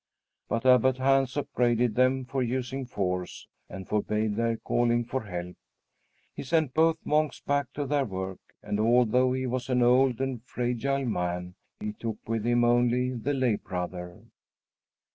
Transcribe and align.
But 0.49 0.65
Abbot 0.65 0.97
Hans 0.97 1.37
upbraided 1.37 1.93
them 1.93 2.25
for 2.25 2.41
using 2.41 2.87
force 2.87 3.45
and 3.69 3.87
forbade 3.87 4.35
their 4.35 4.57
calling 4.57 5.05
for 5.05 5.25
help. 5.25 5.55
He 6.33 6.41
sent 6.41 6.73
both 6.73 6.97
monks 7.05 7.39
back 7.41 7.71
to 7.73 7.85
their 7.85 8.05
work, 8.05 8.39
and 8.63 8.79
although 8.79 9.31
he 9.33 9.45
was 9.45 9.69
an 9.69 9.83
old 9.83 10.19
and 10.19 10.41
fragile 10.43 11.05
man, 11.05 11.53
he 11.79 11.93
took 11.93 12.17
with 12.27 12.45
him 12.45 12.63
only 12.63 13.13
the 13.13 13.35
lay 13.35 13.57
brother. 13.57 14.23